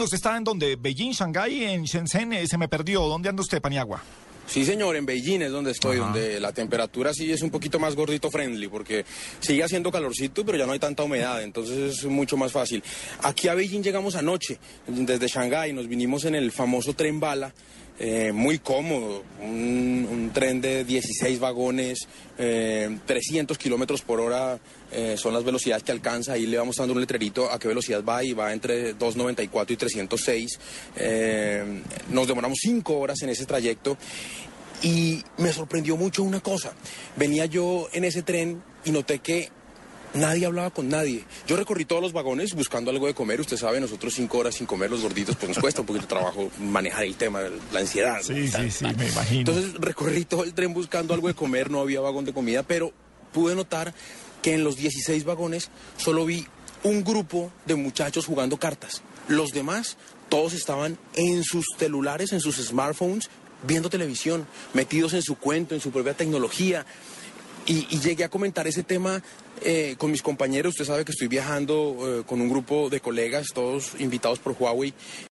[0.00, 0.76] ¿Usted está en donde?
[0.76, 2.32] ¿Beijing, Shanghái, en Shenzhen?
[2.32, 3.02] Eh, se me perdió.
[3.08, 4.00] ¿Dónde anda usted, Paniagua?
[4.46, 7.96] Sí, señor, en Beijing es donde estoy, donde la temperatura sí es un poquito más
[7.96, 9.04] gordito friendly, porque
[9.40, 12.80] sigue haciendo calorcito, pero ya no hay tanta humedad, entonces es mucho más fácil.
[13.24, 17.52] Aquí a Beijing llegamos anoche, desde Shanghái, nos vinimos en el famoso tren bala,
[18.00, 22.06] eh, muy cómodo, un, tren de 16 vagones,
[22.36, 24.60] 300 eh, kilómetros por hora
[24.92, 26.34] eh, son las velocidades que alcanza.
[26.34, 29.76] Ahí le vamos dando un letrerito a qué velocidad va y va entre 294 y
[29.76, 30.60] 306.
[32.10, 33.96] nos demoramos 5 horas en ese trayecto
[34.82, 36.72] y me sorprendió mucho una cosa.
[37.16, 39.50] Venía yo en ese tren y noté que
[40.14, 41.24] Nadie hablaba con nadie.
[41.46, 43.40] Yo recorrí todos los vagones buscando algo de comer.
[43.40, 46.08] Usted sabe, nosotros cinco horas sin comer los gorditos, pues nos cuesta un poquito de
[46.08, 47.40] trabajo manejar el tema,
[47.72, 48.20] la ansiedad.
[48.22, 49.40] Sí, sí, sí, me imagino.
[49.40, 52.92] Entonces recorrí todo el tren buscando algo de comer, no había vagón de comida, pero
[53.32, 53.94] pude notar
[54.42, 56.46] que en los 16 vagones solo vi
[56.84, 59.02] un grupo de muchachos jugando cartas.
[59.28, 59.96] Los demás,
[60.28, 63.28] todos estaban en sus celulares, en sus smartphones,
[63.66, 66.86] viendo televisión, metidos en su cuento, en su propia tecnología.
[67.68, 69.22] Y, llegué a comentar ese tema
[69.62, 70.72] eh, con mis compañeros.
[70.72, 74.94] Usted sabe que estoy viajando eh, con un grupo de colegas, todos invitados por Huawei.